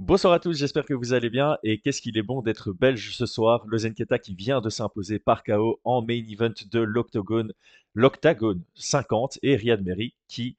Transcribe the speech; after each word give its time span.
Bonsoir 0.00 0.32
à 0.32 0.40
tous, 0.40 0.54
j'espère 0.54 0.84
que 0.84 0.92
vous 0.92 1.12
allez 1.12 1.30
bien 1.30 1.56
et 1.62 1.78
qu'est-ce 1.78 2.02
qu'il 2.02 2.18
est 2.18 2.22
bon 2.24 2.42
d'être 2.42 2.72
belge 2.72 3.14
ce 3.14 3.26
soir? 3.26 3.64
Le 3.68 3.78
Zenketa 3.78 4.18
qui 4.18 4.34
vient 4.34 4.60
de 4.60 4.68
s'imposer 4.68 5.20
par 5.20 5.44
KO 5.44 5.80
en 5.84 6.02
main 6.02 6.20
event 6.28 6.52
de 6.72 6.80
l'Octogone, 6.80 7.52
l'Octagone 7.94 8.64
50 8.74 9.38
et 9.42 9.54
Riyad 9.54 9.84
Meri 9.84 10.16
qui 10.26 10.56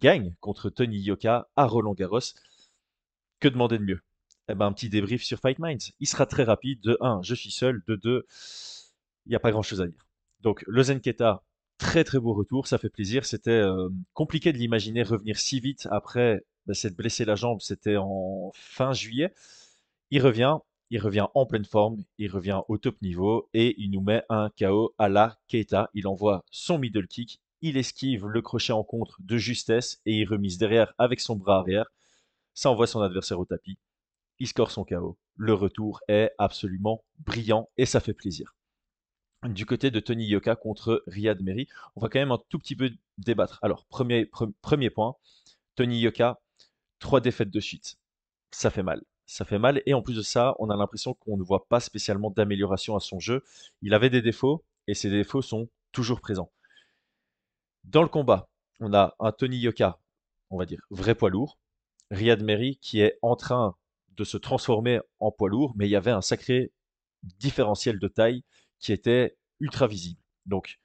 gagne 0.00 0.34
contre 0.40 0.70
Tony 0.70 0.98
Yoka 1.00 1.48
à 1.54 1.66
Roland 1.66 1.92
Garros. 1.92 2.32
Que 3.40 3.48
demander 3.48 3.76
de 3.76 3.84
mieux? 3.84 4.00
Eh 4.48 4.54
ben 4.54 4.64
un 4.64 4.72
petit 4.72 4.88
débrief 4.88 5.22
sur 5.22 5.38
Fight 5.38 5.58
Minds. 5.58 5.92
Il 6.00 6.08
sera 6.08 6.24
très 6.24 6.44
rapide. 6.44 6.80
De 6.80 6.96
1, 7.02 7.20
je 7.22 7.34
suis 7.34 7.50
seul. 7.50 7.82
De 7.86 7.94
2, 7.94 8.26
il 9.26 9.28
n'y 9.28 9.36
a 9.36 9.40
pas 9.40 9.50
grand 9.50 9.62
chose 9.62 9.82
à 9.82 9.86
dire. 9.86 10.06
Donc 10.40 10.64
le 10.66 10.82
Zenketa, 10.82 11.42
très 11.76 12.04
très 12.04 12.18
beau 12.18 12.32
retour, 12.32 12.66
ça 12.66 12.78
fait 12.78 12.88
plaisir. 12.88 13.26
C'était 13.26 13.50
euh, 13.50 13.90
compliqué 14.14 14.50
de 14.50 14.56
l'imaginer 14.56 15.02
revenir 15.02 15.38
si 15.38 15.60
vite 15.60 15.86
après 15.90 16.42
bah, 16.68 16.74
s'être 16.74 16.96
blessé 16.96 17.24
la 17.24 17.34
jambe, 17.34 17.60
c'était 17.62 17.96
en 17.96 18.52
fin 18.54 18.92
juillet. 18.92 19.32
Il 20.10 20.22
revient, 20.22 20.58
il 20.90 21.00
revient 21.00 21.26
en 21.34 21.46
pleine 21.46 21.64
forme, 21.64 22.04
il 22.18 22.30
revient 22.30 22.60
au 22.68 22.76
top 22.76 23.00
niveau 23.00 23.48
et 23.54 23.74
il 23.80 23.90
nous 23.90 24.02
met 24.02 24.22
un 24.28 24.50
KO 24.50 24.94
à 24.98 25.08
la 25.08 25.38
Keita. 25.48 25.90
Il 25.94 26.06
envoie 26.06 26.44
son 26.50 26.78
middle 26.78 27.08
kick, 27.08 27.40
il 27.62 27.78
esquive 27.78 28.26
le 28.26 28.42
crochet 28.42 28.72
en 28.72 28.84
contre 28.84 29.16
de 29.20 29.38
justesse 29.38 30.00
et 30.04 30.12
il 30.12 30.28
remise 30.28 30.58
derrière 30.58 30.92
avec 30.98 31.20
son 31.20 31.36
bras 31.36 31.58
arrière. 31.58 31.86
Ça 32.52 32.70
envoie 32.70 32.86
son 32.86 33.00
adversaire 33.00 33.40
au 33.40 33.46
tapis. 33.46 33.78
Il 34.38 34.46
score 34.46 34.70
son 34.70 34.84
KO. 34.84 35.16
Le 35.36 35.54
retour 35.54 36.00
est 36.08 36.32
absolument 36.36 37.02
brillant 37.18 37.70
et 37.78 37.86
ça 37.86 38.00
fait 38.00 38.12
plaisir. 38.12 38.54
Du 39.44 39.64
côté 39.64 39.90
de 39.90 40.00
Tony 40.00 40.26
Yoka 40.26 40.56
contre 40.56 41.02
Riyad 41.06 41.40
Meri, 41.40 41.66
on 41.96 42.00
va 42.00 42.08
quand 42.08 42.18
même 42.18 42.32
un 42.32 42.42
tout 42.50 42.58
petit 42.58 42.76
peu 42.76 42.90
débattre. 43.18 43.58
Alors, 43.62 43.86
premier, 43.86 44.28
premier 44.60 44.90
point, 44.90 45.14
Tony 45.76 46.00
Yoka, 46.00 46.40
trois 46.98 47.20
défaites 47.20 47.50
de 47.50 47.60
suite. 47.60 47.96
Ça 48.50 48.70
fait 48.70 48.82
mal. 48.82 49.02
Ça 49.26 49.44
fait 49.44 49.58
mal. 49.58 49.82
Et 49.86 49.94
en 49.94 50.02
plus 50.02 50.16
de 50.16 50.22
ça, 50.22 50.54
on 50.58 50.70
a 50.70 50.76
l'impression 50.76 51.14
qu'on 51.14 51.36
ne 51.36 51.42
voit 51.42 51.68
pas 51.68 51.80
spécialement 51.80 52.30
d'amélioration 52.30 52.96
à 52.96 53.00
son 53.00 53.20
jeu. 53.20 53.44
Il 53.82 53.94
avait 53.94 54.10
des 54.10 54.22
défauts 54.22 54.64
et 54.86 54.94
ces 54.94 55.10
défauts 55.10 55.42
sont 55.42 55.68
toujours 55.92 56.20
présents. 56.20 56.50
Dans 57.84 58.02
le 58.02 58.08
combat, 58.08 58.48
on 58.80 58.94
a 58.94 59.14
un 59.18 59.32
Tony 59.32 59.58
Yoka, 59.58 59.98
on 60.50 60.58
va 60.58 60.66
dire, 60.66 60.80
vrai 60.90 61.14
poids 61.14 61.30
lourd. 61.30 61.58
Riyad 62.10 62.42
Meri 62.42 62.78
qui 62.78 63.00
est 63.00 63.18
en 63.22 63.36
train 63.36 63.76
de 64.16 64.24
se 64.24 64.36
transformer 64.36 65.00
en 65.20 65.30
poids 65.30 65.50
lourd, 65.50 65.74
mais 65.76 65.86
il 65.86 65.90
y 65.90 65.96
avait 65.96 66.10
un 66.10 66.22
sacré 66.22 66.72
différentiel 67.22 67.98
de 67.98 68.08
taille 68.08 68.44
qui 68.78 68.92
était 68.92 69.36
ultra 69.60 69.86
visible. 69.86 70.20
Donc, 70.46 70.78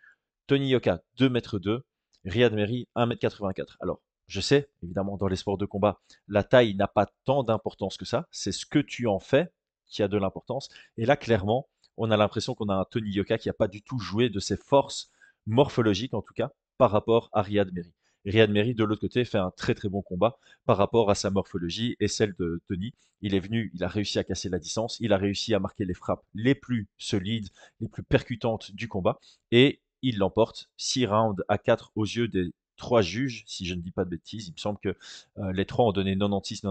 Tony 0.48 0.70
Yoka, 0.70 1.02
2 1.18 1.28
m 1.28 1.40
2, 1.54 1.86
Riyad 2.26 2.54
Meri, 2.54 2.88
1 2.96 3.10
m 3.10 3.18
84. 3.18 3.78
Alors, 3.80 4.02
je 4.28 4.42
sais, 4.42 4.70
évidemment, 4.82 5.18
dans 5.18 5.28
les 5.28 5.36
sports 5.36 5.58
de 5.58 5.66
combat, 5.66 6.00
la 6.28 6.44
taille 6.44 6.76
n'a 6.76 6.88
pas 6.88 7.08
tant 7.26 7.44
d'importance 7.44 7.98
que 7.98 8.06
ça. 8.06 8.28
C'est 8.32 8.52
ce 8.52 8.66
que 8.66 8.80
tu 8.80 9.08
en 9.08 9.20
fais 9.20 9.52
qui 9.88 10.04
a 10.04 10.08
de 10.08 10.18
l'importance. 10.18 10.70
Et 10.98 11.06
là, 11.06 11.16
clairement, 11.16 11.68
on 11.98 12.10
a 12.12 12.18
l'impression 12.18 12.56
qu'on 12.56 12.70
a 12.70 12.76
un 12.76 12.86
Tony 12.86 13.12
Yoka 13.12 13.38
qui 13.38 13.50
n'a 13.50 13.54
pas 13.54 13.68
du 13.68 13.82
tout 13.82 14.00
joué 14.00 14.30
de 14.30 14.40
ses 14.40 14.58
forces 14.58 15.12
morphologiques, 15.46 16.14
en 16.14 16.22
tout 16.22 16.34
cas, 16.34 16.52
par 16.78 16.92
rapport 16.92 17.30
à 17.34 17.42
Riyad 17.42 17.72
Meri. 17.74 17.94
Riyad 18.26 18.50
Meri, 18.50 18.74
de 18.74 18.84
l'autre 18.84 19.02
côté, 19.02 19.26
fait 19.26 19.38
un 19.38 19.52
très 19.52 19.76
très 19.76 19.90
bon 19.90 20.02
combat 20.02 20.38
par 20.66 20.78
rapport 20.78 21.10
à 21.10 21.16
sa 21.16 21.30
morphologie 21.30 21.98
et 22.00 22.08
celle 22.08 22.34
de 22.40 22.62
Tony. 22.68 22.94
Il 23.22 23.36
est 23.36 23.40
venu, 23.40 23.72
il 23.74 23.84
a 23.84 23.88
réussi 23.88 24.18
à 24.18 24.24
casser 24.24 24.50
la 24.50 24.60
distance, 24.60 24.98
il 25.02 25.12
a 25.14 25.18
réussi 25.18 25.54
à 25.54 25.60
marquer 25.60 25.86
les 25.86 25.94
frappes 25.94 26.24
les 26.34 26.56
plus 26.56 26.88
solides, 26.98 27.50
les 27.82 27.90
plus 27.90 28.04
percutantes 28.04 28.72
du 28.72 28.88
combat 28.88 29.20
et 29.52 29.82
il 30.02 30.18
l'emporte 30.18 30.70
6 30.78 31.06
rounds 31.06 31.44
à 31.48 31.58
4 31.58 31.92
aux 31.96 32.06
yeux 32.06 32.28
des 32.28 32.54
trois 32.76 33.02
juges, 33.02 33.44
si 33.48 33.66
je 33.66 33.76
ne 33.76 33.82
dis 33.82 33.92
pas 33.92 34.06
de 34.06 34.10
bêtises. 34.10 34.48
Il 34.48 34.54
me 34.54 34.58
semble 34.58 34.80
que 34.80 34.96
euh, 35.38 35.52
les 35.54 35.66
trois 35.66 35.86
ont 35.86 35.92
donné 35.92 36.18
96, 36.18 36.62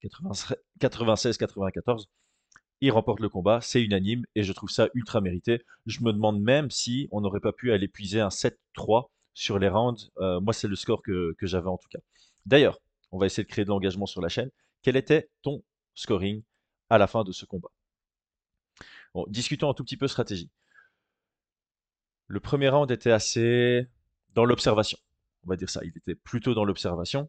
94, 0.00 0.56
96, 0.80 1.36
94. 1.36 2.08
Il 2.80 2.90
remporte 2.90 3.20
le 3.20 3.28
combat, 3.28 3.60
c'est 3.60 3.80
unanime 3.80 4.24
et 4.34 4.42
je 4.42 4.52
trouve 4.52 4.70
ça 4.70 4.88
ultra 4.94 5.20
mérité. 5.20 5.64
Je 5.86 6.02
me 6.02 6.12
demande 6.12 6.40
même 6.40 6.70
si 6.70 7.08
on 7.12 7.20
n'aurait 7.20 7.40
pas 7.40 7.52
pu 7.52 7.72
aller 7.72 7.86
puiser 7.86 8.20
un 8.20 8.28
7-3 8.28 9.08
sur 9.34 9.58
les 9.58 9.68
rounds. 9.68 10.10
Euh, 10.18 10.40
moi, 10.40 10.52
c'est 10.52 10.68
le 10.68 10.74
score 10.76 11.02
que, 11.02 11.34
j'avais 11.42 11.68
en 11.68 11.78
tout 11.78 11.88
cas. 11.88 12.00
D'ailleurs, 12.44 12.80
on 13.12 13.18
va 13.18 13.26
essayer 13.26 13.44
de 13.44 13.48
créer 13.48 13.64
de 13.64 13.70
l'engagement 13.70 14.06
sur 14.06 14.20
la 14.20 14.28
chaîne. 14.28 14.50
Quel 14.82 14.96
était 14.96 15.30
ton 15.42 15.62
scoring 15.94 16.42
à 16.90 16.98
la 16.98 17.06
fin 17.06 17.22
de 17.22 17.30
ce 17.30 17.44
combat? 17.44 17.70
Discutons 19.28 19.70
un 19.70 19.74
tout 19.74 19.84
petit 19.84 19.98
peu 19.98 20.08
stratégie. 20.08 20.50
Le 22.26 22.40
premier 22.40 22.70
round 22.70 22.90
était 22.90 23.10
assez 23.10 23.86
dans 24.34 24.44
l'observation 24.46 24.98
on 25.44 25.50
va 25.50 25.56
dire 25.56 25.70
ça. 25.70 25.80
Il 25.84 25.92
était 25.96 26.14
plutôt 26.14 26.54
dans 26.54 26.64
l'observation. 26.64 27.28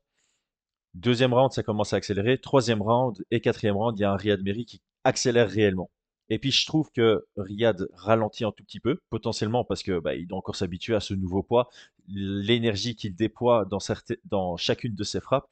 Deuxième 0.94 1.34
round, 1.34 1.52
ça 1.52 1.64
commence 1.64 1.94
à 1.94 1.98
accélérer. 1.98 2.38
Troisième 2.38 2.82
round 2.82 3.24
et 3.32 3.42
quatrième 3.42 3.76
round, 3.76 3.98
il 3.98 4.02
y 4.04 4.06
a 4.06 4.12
un 4.12 4.16
Riyad 4.16 4.42
Meri 4.44 4.66
qui 4.66 4.82
accélère 5.04 5.50
réellement. 5.50 5.90
Et 6.30 6.40
puis 6.40 6.52
je 6.52 6.66
trouve 6.66 6.92
que 6.92 7.26
Riyad 7.36 7.88
ralentit 7.94 8.46
un 8.46 8.52
tout 8.52 8.64
petit 8.64 8.80
peu, 8.80 9.00
potentiellement 9.10 9.66
parce 9.66 9.84
que 9.84 10.00
bah, 10.00 10.12
doit 10.28 10.38
encore 10.38 10.56
s'habituer 10.56 10.96
à 10.96 11.00
ce 11.00 11.14
nouveau 11.14 11.44
poids, 11.44 11.70
l'énergie 12.08 12.96
qu'il 12.96 13.16
déploie 13.16 13.66
dans, 13.66 13.80
dans 14.26 14.56
chacune 14.58 14.96
de 14.96 15.04
ses 15.04 15.20
frappes. 15.20 15.50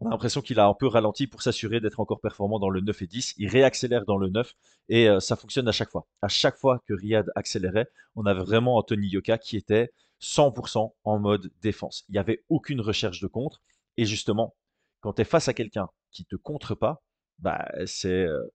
On 0.00 0.06
a 0.06 0.10
l'impression 0.10 0.40
qu'il 0.40 0.58
a 0.58 0.66
un 0.66 0.74
peu 0.74 0.86
ralenti 0.86 1.26
pour 1.26 1.42
s'assurer 1.42 1.80
d'être 1.80 2.00
encore 2.00 2.20
performant 2.20 2.58
dans 2.58 2.70
le 2.70 2.80
9 2.80 3.02
et 3.02 3.06
10. 3.06 3.34
Il 3.36 3.48
réaccélère 3.48 4.06
dans 4.06 4.16
le 4.16 4.30
9 4.30 4.54
et 4.88 5.08
euh, 5.08 5.20
ça 5.20 5.36
fonctionne 5.36 5.68
à 5.68 5.72
chaque 5.72 5.90
fois. 5.90 6.06
À 6.22 6.28
chaque 6.28 6.56
fois 6.56 6.82
que 6.88 6.94
Riyad 6.94 7.30
accélérait, 7.36 7.86
on 8.16 8.24
avait 8.24 8.42
vraiment 8.42 8.76
Anthony 8.76 9.08
Yoka 9.08 9.36
qui 9.36 9.58
était 9.58 9.92
100% 10.20 10.94
en 11.04 11.18
mode 11.18 11.52
défense. 11.60 12.04
Il 12.08 12.12
n'y 12.12 12.18
avait 12.18 12.44
aucune 12.48 12.80
recherche 12.80 13.20
de 13.20 13.26
contre. 13.26 13.62
Et 13.96 14.04
justement, 14.04 14.56
quand 15.00 15.14
tu 15.14 15.22
es 15.22 15.24
face 15.24 15.48
à 15.48 15.54
quelqu'un 15.54 15.88
qui 16.10 16.24
te 16.24 16.36
contre 16.36 16.74
pas, 16.74 17.02
bah, 17.38 17.66
c'est 17.86 18.24
euh, 18.24 18.54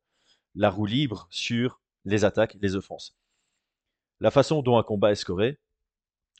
la 0.54 0.70
roue 0.70 0.86
libre 0.86 1.28
sur 1.32 1.82
les 2.06 2.24
attaques, 2.24 2.56
les 2.62 2.76
offenses. 2.76 3.18
La 4.20 4.32
façon 4.32 4.62
dont 4.62 4.78
un 4.78 4.84
combat 4.84 5.12
est 5.12 5.16
scoré, 5.16 5.60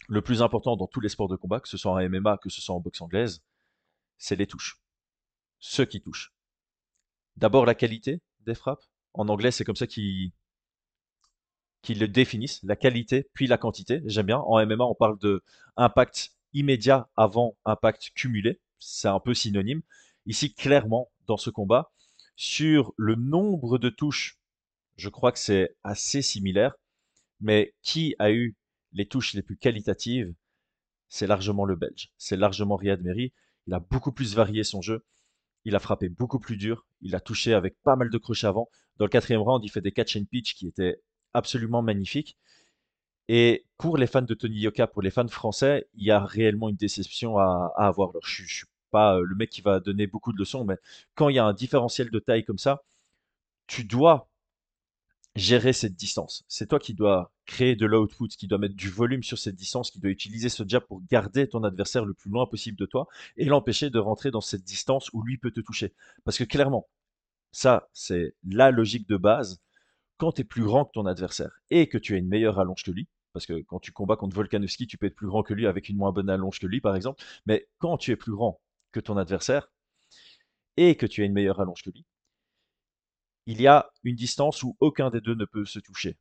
le 0.08 0.22
plus 0.22 0.42
important 0.42 0.78
dans 0.78 0.88
tous 0.88 1.02
les 1.02 1.10
sports 1.10 1.28
de 1.28 1.36
combat, 1.36 1.60
que 1.60 1.68
ce 1.68 1.78
soit 1.78 1.92
en 1.92 2.10
MMA, 2.10 2.38
que 2.38 2.50
ce 2.50 2.62
soit 2.62 2.76
en 2.76 2.80
boxe 2.80 3.02
anglaise, 3.02 3.44
c'est 4.18 4.36
les 4.36 4.48
touches. 4.48 4.80
Ceux 5.60 5.86
qui 5.86 6.02
touchent. 6.02 6.34
D'abord 7.36 7.66
la 7.66 7.76
qualité 7.76 8.22
des 8.42 8.56
frappes. 8.56 8.84
En 9.14 9.28
anglais, 9.30 9.52
c'est 9.52 9.66
comme 9.66 9.76
ça 9.76 9.88
qu'ils 9.88 10.32
qui 11.86 11.94
le 11.94 12.08
définissent, 12.08 12.62
la 12.64 12.76
qualité 12.76 13.30
puis 13.34 13.48
la 13.48 13.58
quantité. 13.58 14.02
J'aime 14.06 14.26
bien. 14.26 14.40
En 14.40 14.66
MMA, 14.66 14.84
on 14.84 14.96
parle 14.96 15.20
de 15.20 15.44
impact 15.78 16.32
immédiat 16.54 17.08
avant 17.16 17.56
impact 17.64 18.12
cumulé. 18.16 18.60
C'est 18.80 19.08
un 19.08 19.20
peu 19.20 19.34
synonyme. 19.34 19.82
Ici, 20.26 20.54
clairement, 20.54 21.12
dans 21.28 21.38
ce 21.38 21.52
combat, 21.52 21.92
sur 22.36 22.94
le 22.98 23.16
nombre 23.16 23.78
de 23.78 23.90
touches, 23.90 24.40
je 24.98 25.10
crois 25.10 25.32
que 25.32 25.40
c'est 25.40 25.76
assez 25.84 26.22
similaire. 26.22 26.76
Mais 27.40 27.74
qui 27.84 28.16
a 28.18 28.32
eu 28.32 28.56
les 28.94 29.06
touches 29.06 29.34
les 29.34 29.44
plus 29.44 29.58
qualitatives? 29.58 30.34
C'est 31.08 31.28
largement 31.28 31.66
le 31.66 31.76
Belge. 31.76 32.10
C'est 32.18 32.38
largement 32.38 32.78
Riyad 32.78 33.02
Meri. 33.04 33.32
Il 33.68 33.74
a 33.74 33.80
beaucoup 33.80 34.12
plus 34.12 34.36
varié 34.36 34.64
son 34.64 34.82
jeu. 34.82 35.06
Il 35.66 35.76
a 35.76 35.80
frappé 35.80 36.10
beaucoup 36.10 36.40
plus 36.40 36.58
dur. 36.58 36.88
Il 37.02 37.14
a 37.14 37.20
touché 37.20 37.54
avec 37.54 37.76
pas 37.84 37.96
mal 37.96 38.10
de 38.10 38.18
crochets 38.18 38.48
avant. 38.48 38.70
Dans 38.98 39.06
le 39.06 39.10
quatrième 39.10 39.42
round, 39.42 39.64
il 39.64 39.70
fait 39.70 39.82
des 39.82 39.92
catch 39.92 40.16
and 40.16 40.26
pitch 40.32 40.56
qui 40.56 40.68
étaient 40.68 41.00
absolument 41.36 41.82
magnifique. 41.82 42.38
Et 43.28 43.66
pour 43.78 43.98
les 43.98 44.08
fans 44.08 44.22
de 44.22 44.34
Tony 44.34 44.60
Yoka, 44.60 44.88
pour 44.88 45.02
les 45.02 45.12
fans 45.12 45.28
français, 45.28 45.88
il 45.96 46.06
y 46.06 46.12
a 46.12 46.24
réellement 46.24 46.70
une 46.70 46.76
déception 46.76 47.38
à, 47.38 47.74
avoir. 47.78 48.12
Je, 48.24 48.44
ne 48.44 48.48
suis 48.48 48.66
pas 48.92 49.18
euh, 49.18 49.24
le 49.24 49.36
mec 49.36 49.50
qui 49.50 49.62
va 49.62 49.80
donner 49.80 50.08
beaucoup 50.08 50.32
de 50.34 50.38
leçons, 50.38 50.64
mais 50.64 50.78
quand 51.16 51.30
il 51.30 51.36
y 51.36 51.40
a 51.40 51.46
un 51.46 51.54
différentiel 51.54 52.12
de 52.12 52.20
taille 52.20 52.46
comme 52.46 52.60
ça, 52.60 52.84
tu 53.68 53.84
dois 53.84 54.30
gérer 55.36 55.74
cette 55.74 55.96
distance. 55.96 56.46
C'est 56.48 56.68
toi 56.68 56.80
qui 56.80 56.94
dois 56.94 57.34
créer 57.46 57.76
de 57.76 57.86
l'output, 57.86 58.30
qui 58.30 58.48
doit 58.48 58.58
mettre 58.58 58.76
du 58.76 58.90
volume 58.90 59.24
sur 59.24 59.38
cette 59.38 59.56
distance, 59.56 59.92
qui 59.92 60.00
doit 60.00 60.12
utiliser 60.12 60.50
ce 60.50 60.64
jab 60.66 60.84
pour 60.84 61.02
garder 61.10 61.50
ton 61.50 61.64
adversaire 61.64 62.06
le 62.06 62.14
plus 62.14 62.30
loin 62.30 62.46
possible 62.46 62.78
de 62.78 62.86
toi 62.86 63.08
et 63.38 63.46
l'empêcher 63.46 63.90
de 63.90 64.00
rentrer 64.00 64.32
dans 64.32 64.42
cette 64.42 64.64
distance 64.64 65.10
où 65.14 65.24
lui 65.24 65.38
peut 65.38 65.52
te 65.52 65.60
toucher. 65.60 65.94
Parce 66.24 66.38
que 66.38 66.46
clairement, 66.46 66.88
ça, 67.52 67.90
c'est 67.94 68.36
la 68.48 68.72
logique 68.72 69.10
de 69.10 69.18
base 69.18 69.60
quand 70.18 70.34
tu 70.34 70.42
es 70.42 70.44
plus 70.44 70.64
grand 70.64 70.86
que 70.86 70.92
ton 70.94 71.06
adversaire 71.06 71.60
et 71.70 71.88
que 71.88 71.98
tu 71.98 72.14
as 72.14 72.18
une 72.18 72.28
meilleure 72.28 72.60
allonge 72.60 72.84
que 72.84 72.92
lui, 72.92 73.08
parce 73.34 73.46
que 73.46 73.62
quand 73.64 73.80
tu 73.80 73.92
combats 73.92 74.16
contre 74.16 74.36
Volkanovski, 74.36 74.88
tu 74.88 74.98
peux 74.98 75.08
être 75.08 75.16
plus 75.16 75.28
grand 75.28 75.44
que 75.44 75.54
lui 75.54 75.68
avec 75.68 75.90
une 75.90 75.98
moins 75.98 76.12
bonne 76.12 76.30
allonge 76.30 76.60
que 76.60 76.68
lui, 76.68 76.80
par 76.82 76.96
exemple, 76.96 77.24
mais 77.46 77.68
quand 77.80 77.98
tu 77.98 78.12
es 78.12 78.16
plus 78.16 78.32
grand 78.32 78.62
que 78.92 79.00
ton 79.00 79.18
adversaire 79.18 79.70
et 80.78 80.96
que 80.96 81.06
tu 81.06 81.22
as 81.22 81.26
une 81.26 81.34
meilleure 81.34 81.60
allonge 81.60 81.84
que 81.84 81.90
lui, 81.90 82.06
il 83.46 83.62
y 83.62 83.68
a 83.68 83.92
une 84.04 84.16
distance 84.16 84.64
où 84.64 84.76
aucun 84.80 85.10
des 85.10 85.22
deux 85.22 85.36
ne 85.36 85.46
peut 85.46 85.66
se 85.66 85.80
toucher. 85.80 86.18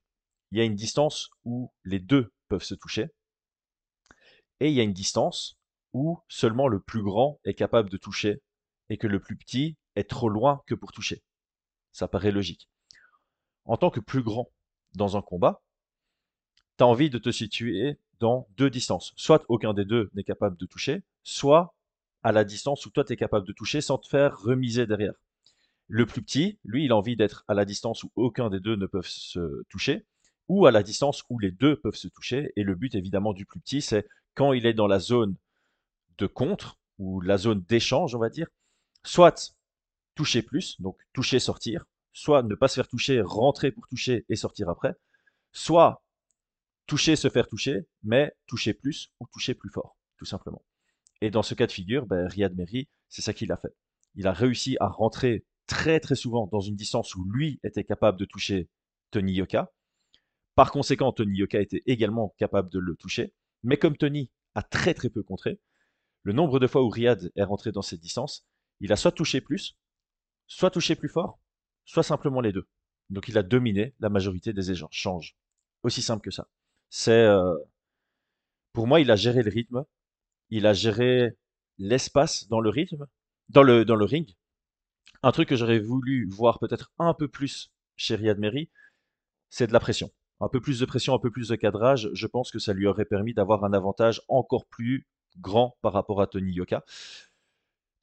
Il 0.51 0.59
y 0.59 0.61
a 0.61 0.65
une 0.65 0.75
distance 0.75 1.31
où 1.45 1.73
les 1.85 1.99
deux 1.99 2.33
peuvent 2.49 2.63
se 2.63 2.75
toucher. 2.75 3.07
Et 4.61 4.69
il 4.69 4.75
y 4.75 4.81
a 4.81 4.85
une 4.85 4.93
distance 4.93 5.57
où 5.93 6.19
seulement 6.29 6.69
le 6.69 6.81
plus 6.81 7.03
grand 7.03 7.41
est 7.45 7.55
capable 7.55 7.91
de 7.91 7.97
toucher 7.97 8.43
et 8.91 8.99
que 8.99 9.07
le 9.07 9.21
plus 9.21 9.37
petit 9.37 9.77
est 9.97 10.09
trop 10.09 10.29
loin 10.29 10.63
que 10.67 10.75
pour 10.75 10.93
toucher. 10.93 11.23
Ça 11.93 12.09
paraît 12.09 12.33
logique 12.33 12.69
en 13.65 13.77
tant 13.77 13.91
que 13.91 14.01
plus 14.01 14.23
grand 14.23 14.51
dans 14.95 15.17
un 15.17 15.23
combat, 15.23 15.63
tu 16.79 16.85
as 16.85 16.87
envie 16.87 17.11
de 17.11 17.19
te 17.19 17.31
situer 17.31 17.99
dans 18.21 18.49
deux 18.57 18.71
distances. 18.71 19.13
Soit 19.17 19.45
aucun 19.49 19.75
des 19.75 19.85
deux 19.85 20.11
n'est 20.15 20.25
capable 20.25 20.57
de 20.57 20.67
toucher, 20.67 21.03
soit 21.23 21.75
à 22.23 22.33
la 22.33 22.45
distance 22.45 22.87
où 22.87 22.91
toi 22.91 23.05
tu 23.05 23.13
es 23.13 23.17
capable 23.17 23.47
de 23.47 23.53
toucher 23.53 23.81
sans 23.81 23.99
te 23.99 24.09
faire 24.09 24.39
remiser 24.39 24.87
derrière. 24.87 25.15
Le 25.89 26.07
plus 26.07 26.23
petit, 26.23 26.59
lui, 26.65 26.87
il 26.87 26.93
a 26.93 26.97
envie 26.97 27.17
d'être 27.17 27.45
à 27.49 27.55
la 27.55 27.65
distance 27.65 28.03
où 28.05 28.11
aucun 28.17 28.49
des 28.49 28.61
deux 28.61 28.77
ne 28.77 28.87
peuvent 28.87 29.07
se 29.07 29.63
toucher, 29.69 30.07
ou 30.49 30.67
à 30.67 30.71
la 30.71 30.83
distance 30.83 31.23
où 31.29 31.39
les 31.39 31.51
deux 31.51 31.77
peuvent 31.77 31.95
se 31.95 32.09
toucher. 32.09 32.53
Et 32.57 32.63
le 32.63 32.75
but, 32.75 32.95
évidemment, 32.95 33.35
du 33.35 33.45
plus 33.45 33.61
petit, 33.61 33.83
c'est 33.83 34.07
quand 34.35 34.53
il 34.55 34.67
est 34.67 34.75
dans 34.75 34.87
la 34.87 34.99
zone 34.99 35.37
de 36.17 36.27
contre, 36.27 36.79
ou 36.99 37.21
la 37.21 37.37
zone 37.37 37.63
d'échange, 37.69 38.15
on 38.15 38.19
va 38.19 38.31
dire, 38.31 38.49
soit 39.03 39.55
toucher 40.15 40.43
plus, 40.43 40.81
donc 40.81 40.97
toucher, 41.13 41.39
sortir, 41.39 41.85
soit 42.15 42.43
ne 42.45 42.55
pas 42.55 42.69
se 42.69 42.77
faire 42.77 42.89
toucher, 42.89 43.21
rentrer 43.21 43.73
pour 43.73 43.87
toucher 43.89 44.25
et 44.31 44.37
sortir 44.37 44.71
après, 44.71 44.95
soit 45.53 46.03
toucher, 46.87 47.17
se 47.17 47.29
faire 47.29 47.49
toucher, 47.49 47.87
mais 48.05 48.33
toucher 48.47 48.73
plus 48.73 49.13
ou 49.21 49.27
toucher 49.33 49.55
plus 49.55 49.69
fort, 49.69 49.99
tout 50.17 50.25
simplement. 50.25 50.65
Et 51.21 51.31
dans 51.31 51.43
ce 51.43 51.55
cas 51.55 51.67
de 51.67 51.73
figure, 51.73 52.07
ben, 52.07 52.27
Riyad 52.27 52.55
c'est 53.09 53.23
ça 53.23 53.35
qu'il 53.35 53.53
a 53.53 53.57
fait. 53.57 53.75
Il 54.15 54.27
a 54.27 54.33
réussi 54.33 54.77
à 54.81 54.87
rentrer 54.87 55.45
très 55.67 55.99
très 55.99 56.15
souvent 56.15 56.47
dans 56.47 56.61
une 56.61 56.77
distance 56.77 57.15
où 57.17 57.25
lui 57.25 57.61
était 57.65 57.85
capable 57.85 58.19
de 58.19 58.25
toucher 58.25 58.69
Tony 59.11 59.33
Yoka. 59.33 59.73
Par 60.55 60.71
conséquent, 60.71 61.13
Tony 61.13 61.39
Yoka 61.39 61.61
était 61.61 61.83
également 61.87 62.35
capable 62.39 62.71
de 62.71 62.79
le 62.79 62.95
toucher. 62.95 63.35
Mais 63.65 63.77
comme 63.77 63.97
Tony 63.97 64.31
a 64.55 64.63
très 64.63 64.95
très 64.95 65.11
peu 65.11 65.23
contré, 65.25 65.59
le 66.23 66.33
nombre 66.33 66.61
de 66.61 66.67
fois 66.69 66.83
où 66.83 66.89
Riyad 66.89 67.33
est 67.35 67.43
rentré 67.43 67.73
dans 67.73 67.83
cette 67.83 68.01
distance, 68.01 68.47
il 68.81 68.93
a 68.93 68.97
soit 68.97 69.13
touché 69.13 69.41
plus, 69.41 69.77
soit 70.47 70.71
touché 70.71 70.95
plus 70.95 71.09
fort, 71.09 71.41
soit 71.85 72.03
simplement 72.03 72.41
les 72.41 72.53
deux. 72.53 72.67
Donc 73.11 73.29
il 73.29 73.39
a 73.39 73.43
dominé 73.43 73.95
la 74.01 74.09
majorité 74.09 74.53
des 74.53 74.71
échanges. 74.71 75.37
Aussi 75.83 76.03
simple 76.03 76.23
que 76.23 76.31
ça. 76.31 76.49
C'est 76.89 77.13
euh, 77.13 77.55
pour 78.73 78.87
moi, 78.87 79.01
il 79.01 79.11
a 79.11 79.17
géré 79.17 79.43
le 79.43 79.51
rythme, 79.51 79.85
il 80.51 80.67
a 80.67 80.73
géré 80.73 81.37
l'espace 81.79 82.49
dans 82.49 82.61
le 82.61 82.71
rythme, 82.71 83.07
dans 83.49 83.63
le 83.63 84.05
ring. 84.05 84.35
Un 85.23 85.33
truc 85.33 85.49
que 85.49 85.57
j'aurais 85.57 85.79
voulu 85.79 86.29
voir 86.29 86.59
peut-être 86.59 86.93
un 86.99 87.15
peu 87.15 87.29
plus 87.29 87.73
chez 87.97 88.15
Riyad 88.15 88.39
c'est 89.49 89.67
de 89.67 89.73
la 89.73 89.81
pression. 89.81 90.11
Un 90.41 90.49
peu 90.49 90.61
plus 90.61 90.81
de 90.81 90.85
pression, 90.85 91.15
un 91.15 91.19
peu 91.19 91.31
plus 91.31 91.49
de 91.49 91.57
cadrage. 91.57 92.11
Je 92.13 92.27
pense 92.27 92.51
que 92.51 92.59
ça 92.59 92.73
lui 92.73 92.87
aurait 92.87 93.05
permis 93.05 93.35
d'avoir 93.35 93.65
un 93.65 93.73
avantage 93.73 94.21
encore 94.29 94.67
plus 94.67 95.07
grand 95.39 95.79
par 95.81 95.93
rapport 95.93 96.21
à 96.21 96.27
Tony 96.27 96.53
Yoka. 96.53 96.85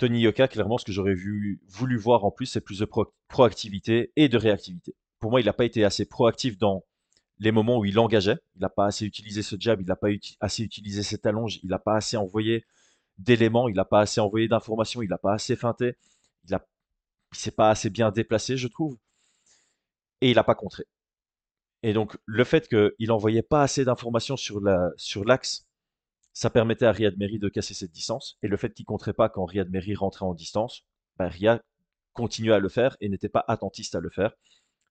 Tony 0.02 0.22
Yoka, 0.22 0.48
clairement, 0.48 0.80
ce 0.80 0.86
que 0.86 0.92
j'aurais 0.92 1.14
voulu 1.14 1.96
voir 1.96 2.26
en 2.26 2.32
plus, 2.32 2.48
c'est 2.48 2.60
plus 2.60 2.80
de 2.80 2.88
proactivité 3.28 4.12
et 4.16 4.30
de 4.30 4.38
réactivité. 4.40 4.96
Pour 5.20 5.30
moi, 5.30 5.42
il 5.42 5.46
n'a 5.46 5.54
pas 5.54 5.64
été 5.64 5.86
assez 5.86 6.08
proactif 6.08 6.58
dans 6.58 6.84
les 7.38 7.52
moments 7.52 7.78
où 7.78 7.86
il 7.86 8.00
engageait. 8.00 8.40
Il 8.56 8.62
n'a 8.62 8.70
pas 8.70 8.88
assez 8.88 9.06
utilisé 9.06 9.44
ce 9.44 9.56
jab, 9.60 9.80
il 9.80 9.86
n'a 9.86 9.96
pas 9.96 10.08
assez 10.40 10.64
utilisé 10.64 11.04
cette 11.04 11.28
allonge, 11.28 11.60
il 11.62 11.70
n'a 11.70 11.78
pas 11.78 11.98
assez 11.98 12.18
envoyé 12.18 12.66
d'éléments, 13.20 13.70
il 13.70 13.76
n'a 13.76 13.86
pas 13.86 14.00
assez 14.00 14.20
envoyé 14.20 14.48
d'informations, 14.48 15.04
il 15.04 15.10
n'a 15.10 15.20
pas 15.20 15.34
assez 15.34 15.56
feinté, 15.56 15.94
il 16.50 16.52
ne 16.52 16.58
s'est 17.34 17.52
pas 17.52 17.70
assez 17.70 17.92
bien 17.92 18.10
déplacé, 18.10 18.58
je 18.58 18.70
trouve. 18.70 18.98
Et 20.22 20.32
il 20.32 20.36
n'a 20.36 20.44
pas 20.44 20.56
contré. 20.56 20.86
Et 21.84 21.94
donc, 21.94 22.18
le 22.26 22.44
fait 22.44 22.68
qu'il 22.68 23.08
n'envoyait 23.08 23.44
pas 23.44 23.62
assez 23.62 23.86
d'informations 23.86 24.36
sur 24.36 24.62
l'axe 24.62 25.68
ça 26.34 26.50
permettait 26.50 26.86
à 26.86 26.92
Riyad 26.92 27.18
Mehri 27.18 27.40
de 27.40 27.50
casser 27.50 27.74
cette 27.74 27.92
distance. 27.92 28.38
Et 28.42 28.48
le 28.48 28.58
fait 28.58 28.74
qu'il 28.74 28.84
ne 28.84 28.88
compterait 28.88 29.14
pas 29.14 29.30
quand 29.30 29.46
Riyad 29.46 29.70
Mehri 29.70 29.96
rentrait 29.96 30.26
en 30.26 30.34
distance, 30.34 30.86
bah, 31.18 31.30
continuait 32.14 32.54
à 32.54 32.60
le 32.60 32.70
faire 32.70 32.98
et 33.02 33.10
n'était 33.10 33.30
pas 33.30 33.44
attentiste 33.48 33.96
à 33.96 34.00
le 34.00 34.10
faire. 34.10 34.34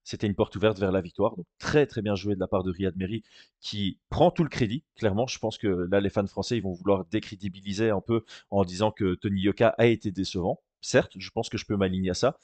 C'était 0.02 0.26
une 0.26 0.34
porte 0.34 0.56
ouverte 0.56 0.78
vers 0.78 0.92
la 0.92 1.00
victoire. 1.00 1.37
Donc 1.37 1.46
très 1.58 1.87
très 1.87 2.02
bien 2.02 2.14
joué 2.14 2.34
de 2.34 2.40
la 2.40 2.48
part 2.48 2.64
de 2.64 2.70
Riyad 2.70 2.96
Mehri 2.96 3.22
qui 3.60 3.98
prend 4.08 4.31
tout 4.31 4.42
le 4.42 4.48
crédit. 4.48 4.84
Clairement, 4.96 5.26
je 5.26 5.38
pense 5.38 5.58
que 5.58 5.88
là 5.90 6.00
les 6.00 6.10
fans 6.10 6.26
français 6.26 6.58
vont 6.60 6.72
vouloir 6.72 7.04
décrédibiliser 7.06 7.90
un 7.90 8.00
peu 8.00 8.25
en 8.50 8.64
disant 8.64 8.92
que 8.92 9.14
Tony 9.14 9.42
Yoka 9.42 9.69
a 9.76 9.87
été 9.87 10.10
décevant. 10.10 10.62
Certes, 10.81 11.12
je 11.19 11.31
pense 11.31 11.50
que 11.50 11.58
je 11.58 11.66
peux 11.66 11.76
m'aligner 11.76 12.10
à 12.10 12.14
ça. 12.14 12.38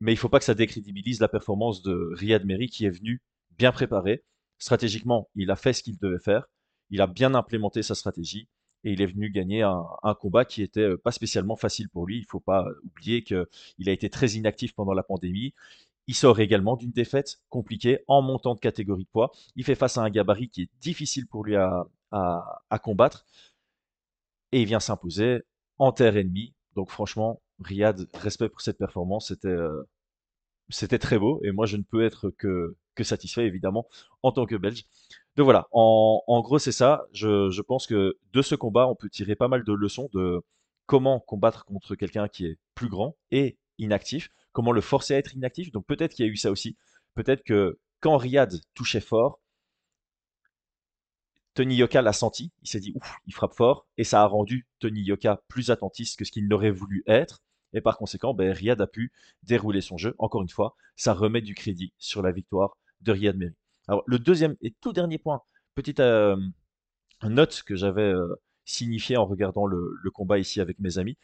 Mais 0.00 0.12
il 0.12 0.16
ne 0.16 0.20
faut 0.20 0.28
pas 0.28 0.38
que 0.38 0.44
ça 0.44 0.54
décrédibilise 0.54 1.20
la 1.20 1.28
performance 1.28 1.82
de 1.82 2.10
Riyad 2.14 2.44
Mehri 2.44 2.68
qui 2.68 2.86
est 2.86 2.90
venu 2.90 3.22
bien 3.58 3.72
préparé. 3.72 4.24
Stratégiquement, 4.58 5.28
il 5.34 5.50
a 5.50 5.56
fait 5.56 5.74
ce 5.74 5.82
qu'il 5.82 5.98
devait 5.98 6.18
faire 6.18 6.48
il 6.90 7.00
a 7.00 7.06
bien 7.06 7.34
implémenté 7.34 7.82
sa 7.82 7.94
stratégie 7.94 8.48
et 8.84 8.92
il 8.92 9.02
est 9.02 9.06
venu 9.06 9.30
gagner 9.30 9.62
un, 9.62 10.14
combat 10.20 10.44
qui 10.44 10.62
était 10.62 10.80
euh, 10.80 10.96
pas 10.96 11.10
spécialement 11.10 11.56
facile 11.56 11.88
pour 11.88 12.06
lui. 12.06 12.18
Il 12.18 12.24
faut 12.24 12.40
pas 12.40 12.66
oublier 12.84 13.24
qu'il 13.24 13.88
a 13.88 13.90
été 13.90 14.08
très 14.10 14.28
inactif 14.32 14.74
pendant 14.74 14.94
la 14.94 15.02
pandémie. 15.02 15.54
Il 16.06 16.14
sort 16.14 16.38
également 16.38 16.76
d'une 16.76 16.92
défaite 16.92 17.40
compliquée 17.48 17.98
en 18.06 18.22
montant 18.22 18.54
de 18.54 18.60
catégorie 18.60 19.04
de 19.04 19.08
poids. 19.08 19.32
Il 19.56 19.64
fait 19.64 19.74
face 19.74 19.98
à 19.98 20.02
un 20.02 20.10
gabarit 20.10 20.50
qui 20.50 20.62
est 20.62 20.70
difficile 20.80 21.26
pour 21.26 21.44
lui 21.44 21.56
à, 21.56 21.88
combattre. 22.80 23.26
Et 24.52 24.62
il 24.62 24.66
vient 24.66 24.78
s'imposer 24.78 25.42
en 25.78 25.90
terre 25.90 26.16
ennemie. 26.16 26.54
Donc 26.76 26.90
franchement, 26.90 27.42
Riyad, 27.58 28.08
respect 28.14 28.48
pour 28.48 28.60
cette 28.60 28.78
performance. 28.78 29.28
C'était 29.28 29.48
euh, 29.48 30.98
très 31.00 31.18
beau. 31.18 31.40
Et 31.42 31.50
moi, 31.50 31.66
je 31.66 31.76
ne 31.76 31.82
peux 31.82 32.04
être 32.04 32.30
que 32.30 32.76
satisfait, 33.02 33.46
évidemment, 33.46 33.88
en 34.22 34.30
tant 34.30 34.46
que 34.46 34.54
Belge. 34.54 34.84
Donc 35.36 35.44
voilà, 35.44 35.68
en, 35.72 36.40
gros 36.42 36.58
c'est 36.58 36.72
ça. 36.72 37.06
Je, 37.12 37.60
pense 37.60 37.86
que 37.86 38.16
de 38.32 38.42
ce 38.42 38.54
combat, 38.54 38.88
on 38.88 38.94
peut 38.94 39.10
tirer 39.10 39.36
pas 39.36 39.48
mal 39.48 39.64
de 39.64 39.72
leçons 39.72 40.08
de 40.14 40.42
comment 40.86 41.20
combattre 41.20 41.64
contre 41.66 41.94
quelqu'un 41.94 42.28
qui 42.28 42.46
est 42.46 42.58
plus 42.74 42.88
grand 42.88 43.16
et 43.30 43.58
inactif, 43.78 44.30
comment 44.52 44.72
le 44.72 44.80
forcer 44.80 45.14
à 45.14 45.18
être 45.18 45.34
inactif. 45.34 45.72
Donc 45.72 45.86
peut-être 45.86 46.14
qu'il 46.14 46.24
y 46.24 46.28
a 46.28 46.32
eu 46.32 46.36
ça 46.36 46.50
aussi. 46.50 46.76
Peut-être 47.14 47.42
que 47.44 47.78
quand 48.00 48.16
Riyad 48.16 48.60
touchait 48.74 49.00
fort, 49.00 49.40
Tony 51.54 51.76
Yoka 51.76 52.02
l'a 52.02 52.12
senti, 52.12 52.52
il 52.62 52.68
s'est 52.68 52.80
dit 52.80 52.92
ouf, 52.94 53.16
il 53.26 53.34
frappe 53.34 53.54
fort, 53.54 53.86
et 53.96 54.04
ça 54.04 54.22
a 54.22 54.26
rendu 54.26 54.66
Tony 54.78 55.00
Yoka 55.02 55.42
plus 55.48 55.70
attentiste 55.70 56.18
que 56.18 56.24
ce 56.24 56.30
qu'il 56.30 56.48
n'aurait 56.48 56.70
voulu 56.70 57.02
être. 57.06 57.42
Et 57.72 57.80
par 57.80 57.98
conséquent, 57.98 58.32
ben, 58.32 58.52
Riyad 58.52 58.80
a 58.80 58.86
pu 58.86 59.12
dérouler 59.42 59.80
son 59.82 59.98
jeu. 59.98 60.14
Encore 60.18 60.42
une 60.42 60.48
fois, 60.48 60.76
ça 60.96 61.12
remet 61.12 61.42
du 61.42 61.54
crédit 61.54 61.92
sur 61.98 62.22
la 62.22 62.32
victoire 62.32 62.78
de 63.02 63.12
Riyad 63.12 63.36
Meri. 63.36 63.54
Alors, 63.88 64.02
le 64.06 64.18
deuxième 64.18 64.56
et 64.62 64.72
tout 64.80 64.92
dernier 64.92 65.18
point, 65.18 65.42
petite 65.74 66.00
euh, 66.00 66.36
note 67.22 67.62
que 67.64 67.76
j'avais 67.76 68.02
euh, 68.02 68.34
signifiée 68.64 69.16
en 69.16 69.26
regardant 69.26 69.66
le, 69.66 69.98
combat 70.12 70.38
ici 70.38 70.60
avec 70.60 70.78
mes 70.80 70.98
amis. 70.98 71.16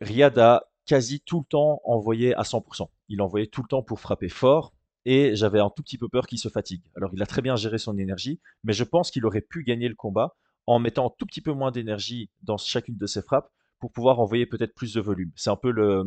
Riyad 0.00 0.38
a 0.38 0.70
quasi 0.86 1.20
tout 1.20 1.40
le 1.40 1.44
temps 1.44 1.80
envoyé 1.84 2.34
à 2.34 2.42
100%. 2.42 2.88
Il 3.08 3.22
envoyait 3.22 3.48
tout 3.48 3.62
le 3.62 3.68
temps 3.68 3.82
pour 3.82 4.00
frapper 4.00 4.28
fort 4.28 4.72
et 5.04 5.34
j'avais 5.34 5.60
un 5.60 5.70
tout 5.70 5.82
petit 5.82 5.98
peu 5.98 6.08
peur 6.08 6.26
qu'il 6.26 6.38
se 6.38 6.48
fatigue. 6.48 6.82
Alors, 6.96 7.10
il 7.12 7.22
a 7.22 7.26
très 7.26 7.42
bien 7.42 7.56
géré 7.56 7.78
son 7.78 7.98
énergie, 7.98 8.40
mais 8.64 8.72
je 8.72 8.84
pense 8.84 9.10
qu'il 9.10 9.26
aurait 9.26 9.40
pu 9.40 9.64
gagner 9.64 9.88
le 9.88 9.94
combat 9.94 10.36
en 10.66 10.78
mettant 10.78 11.06
un 11.06 11.14
tout 11.18 11.26
petit 11.26 11.40
peu 11.40 11.52
moins 11.52 11.70
d'énergie 11.70 12.30
dans 12.42 12.56
chacune 12.56 12.96
de 12.96 13.06
ses 13.06 13.22
frappes 13.22 13.50
pour 13.78 13.92
pouvoir 13.92 14.20
envoyer 14.20 14.46
peut-être 14.46 14.74
plus 14.74 14.94
de 14.94 15.00
volume. 15.00 15.32
C'est 15.34 15.50
un 15.50 15.56
peu 15.56 15.70
le, 15.70 16.04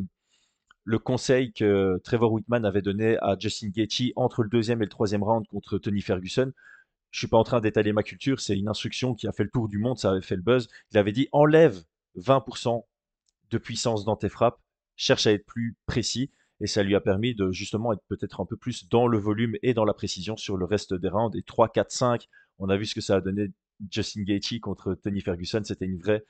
le 0.85 0.99
conseil 0.99 1.53
que 1.53 1.99
Trevor 2.03 2.31
Whitman 2.31 2.65
avait 2.65 2.81
donné 2.81 3.17
à 3.19 3.37
Justin 3.39 3.69
Gaethje 3.69 4.11
entre 4.15 4.43
le 4.43 4.49
deuxième 4.49 4.81
et 4.81 4.85
le 4.85 4.89
troisième 4.89 5.23
round 5.23 5.47
contre 5.47 5.77
Tony 5.77 6.01
Ferguson. 6.01 6.51
Je 7.11 7.19
suis 7.19 7.27
pas 7.27 7.37
en 7.37 7.43
train 7.43 7.61
d'étaler 7.61 7.93
ma 7.93 8.03
culture, 8.03 8.39
c'est 8.41 8.57
une 8.57 8.67
instruction 8.67 9.13
qui 9.13 9.27
a 9.27 9.31
fait 9.31 9.43
le 9.43 9.49
tour 9.49 9.69
du 9.69 9.77
monde, 9.77 9.97
ça 9.97 10.11
avait 10.11 10.21
fait 10.21 10.35
le 10.35 10.41
buzz. 10.41 10.67
Il 10.91 10.97
avait 10.97 11.11
dit 11.11 11.29
enlève 11.31 11.83
20% 12.17 12.83
de 13.51 13.57
puissance 13.57 14.03
dans 14.03 14.15
tes 14.15 14.29
frappes, 14.29 14.59
cherche 14.95 15.27
à 15.27 15.31
être 15.31 15.45
plus 15.45 15.75
précis, 15.85 16.31
et 16.59 16.67
ça 16.67 16.81
lui 16.81 16.95
a 16.95 17.01
permis 17.01 17.35
de 17.35 17.51
justement 17.51 17.93
être 17.93 18.03
peut-être 18.07 18.41
un 18.41 18.45
peu 18.45 18.57
plus 18.57 18.89
dans 18.89 19.07
le 19.07 19.17
volume 19.17 19.55
et 19.61 19.73
dans 19.73 19.85
la 19.85 19.93
précision 19.93 20.37
sur 20.37 20.57
le 20.57 20.65
reste 20.65 20.93
des 20.93 21.09
rounds. 21.09 21.37
Et 21.37 21.43
3, 21.43 21.69
4, 21.69 21.91
5, 21.91 22.27
on 22.57 22.69
a 22.69 22.77
vu 22.77 22.85
ce 22.85 22.95
que 22.95 23.01
ça 23.01 23.17
a 23.17 23.21
donné 23.21 23.51
Justin 23.91 24.23
Gaethje 24.23 24.59
contre 24.59 24.95
Tony 24.95 25.21
Ferguson, 25.21 25.61
c'était 25.63 25.85
une 25.85 25.99
vraie 25.99 26.23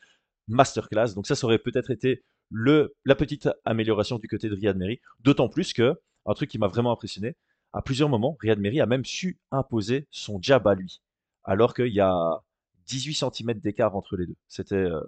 masterclass. 0.47 1.13
Donc 1.15 1.27
ça, 1.27 1.35
ça 1.35 1.45
aurait 1.45 1.59
peut-être 1.59 1.91
été 1.91 2.23
la 2.51 3.15
petite 3.15 3.49
amélioration 3.65 4.19
du 4.19 4.27
côté 4.27 4.49
de 4.49 4.55
Riyad 4.55 4.77
Meri. 4.77 4.99
D'autant 5.19 5.49
plus 5.49 5.73
que, 5.73 5.99
un 6.25 6.33
truc 6.33 6.49
qui 6.49 6.57
m'a 6.57 6.67
vraiment 6.67 6.91
impressionné, 6.91 7.35
à 7.73 7.81
plusieurs 7.81 8.09
moments, 8.09 8.37
Riyad 8.39 8.59
Meri 8.59 8.79
a 8.81 8.85
même 8.85 9.05
su 9.05 9.39
imposer 9.51 10.07
son 10.11 10.39
jab 10.41 10.67
à 10.67 10.75
lui. 10.75 11.01
Alors 11.43 11.73
qu'il 11.73 11.93
y 11.93 11.99
a 11.99 12.43
18 12.85 13.15
cm 13.15 13.53
d'écart 13.59 13.95
entre 13.95 14.15
les 14.15 14.27
deux. 14.27 14.35
C'était. 14.47 14.75
Euh, 14.75 15.01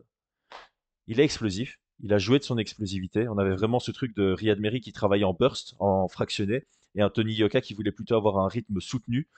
il 1.08 1.20
est 1.20 1.24
explosif. 1.24 1.80
Il 2.02 2.14
a 2.14 2.18
joué 2.18 2.40
de 2.40 2.44
son 2.44 2.58
explosivité. 2.58 3.28
On 3.30 3.38
avait 3.38 3.56
vraiment 3.56 3.80
ce 3.80 3.92
truc 3.92 4.16
de 4.16 4.32
Riyad 4.32 4.60
Meri 4.60 4.82
qui 4.82 4.92
travaillait 4.92 5.24
en 5.24 5.34
burst, 5.34 5.76
en 5.80 6.08
fractionné, 6.08 6.66
et 6.96 7.02
un 7.02 7.10
Tony 7.10 7.34
Yoka 7.34 7.62
qui 7.62 7.74
voulait 7.74 7.92
plutôt 7.92 8.16
avoir 8.16 8.40
un 8.40 8.48
rythme 8.48 8.82
soutenu. 8.82 9.30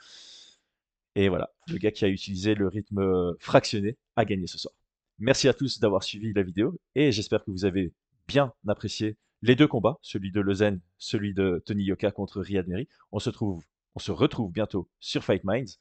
Et 1.16 1.30
voilà, 1.30 1.52
le 1.68 1.78
gars 1.78 1.92
qui 1.92 2.06
a 2.06 2.08
utilisé 2.08 2.56
le 2.56 2.68
rythme 2.68 3.36
fractionné 3.40 3.98
a 4.16 4.26
gagné 4.26 4.48
ce 4.48 4.58
soir. 4.58 4.74
Merci 5.20 5.48
à 5.48 5.54
tous 5.54 5.80
d'avoir 5.80 6.04
suivi 6.04 6.32
la 6.34 6.44
vidéo 6.44 6.80
et 6.94 7.12
j'espère 7.12 7.44
que 7.44 7.50
vous 7.50 7.66
avez 7.66 7.92
bien 8.28 8.54
apprécié 8.68 9.18
les 9.42 9.56
deux 9.56 9.68
combats, 9.68 9.98
celui 10.02 10.32
de 10.32 10.40
Lausanne, 10.40 10.80
celui 11.00 11.34
de 11.34 11.62
Tony 11.66 11.86
Yoka 11.86 12.12
contre 12.12 12.40
Riyad 12.42 12.68
Meri. 12.68 12.88
On 13.12 13.18
se, 13.18 13.32
on 13.42 14.00
se 14.00 14.12
retrouve 14.12 14.52
bientôt 14.52 14.90
sur 15.00 15.24
Fight 15.24 15.44
Minds. 15.44 15.80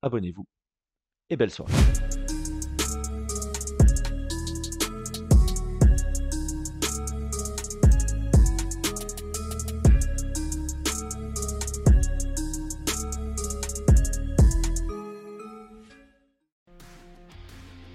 Abonnez-vous 0.00 0.46
et 1.28 1.36
belle 1.36 1.50
soirée. 1.50 1.72